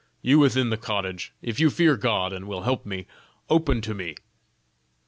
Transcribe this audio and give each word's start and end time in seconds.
You 0.23 0.39
within 0.39 0.71
the 0.71 0.77
cottage, 0.77 1.31
if 1.43 1.59
you 1.59 1.69
fear 1.69 1.95
God 1.95 2.33
and 2.33 2.47
will 2.47 2.63
help 2.63 2.87
me, 2.87 3.05
open 3.51 3.81
to 3.81 3.93
me." 3.93 4.15